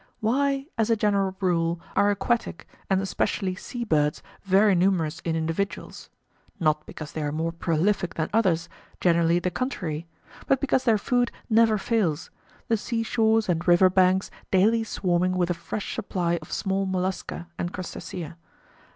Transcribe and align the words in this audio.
Why, 0.19 0.65
as 0.79 0.89
a 0.89 0.95
general 0.95 1.37
rule, 1.39 1.79
are 1.95 2.09
aquatic, 2.09 2.65
and 2.89 2.99
especially 3.01 3.53
sea 3.53 3.83
birds, 3.83 4.23
very 4.41 4.73
numerous 4.73 5.19
in 5.19 5.35
individuals? 5.35 6.09
Not 6.59 6.87
because 6.87 7.11
they 7.11 7.21
are 7.21 7.31
more 7.31 7.51
prolific 7.51 8.15
than 8.15 8.27
others, 8.33 8.67
generally 8.99 9.37
the 9.37 9.51
contrary; 9.51 10.07
but 10.47 10.59
because 10.59 10.85
their 10.85 10.97
food 10.97 11.31
never 11.51 11.77
fails, 11.77 12.31
the 12.67 12.77
sea 12.77 13.03
shores 13.03 13.47
and 13.47 13.67
river 13.67 13.91
banks 13.91 14.31
daily 14.49 14.83
swarming 14.83 15.33
with 15.37 15.51
a 15.51 15.53
fresh 15.53 15.93
supply 15.93 16.39
of 16.41 16.51
small 16.51 16.87
mollusca 16.87 17.49
and 17.59 17.71
crustacea. 17.71 18.37